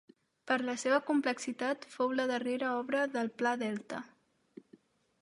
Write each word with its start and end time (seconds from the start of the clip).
Per 0.51 0.55
la 0.69 0.73
seva 0.83 0.97
complexitat 1.09 1.87
fou 1.97 2.17
la 2.21 2.27
darrera 2.33 2.73
obra 2.81 3.07
del 3.15 3.33
Pla 3.43 3.57
Delta. 3.67 4.05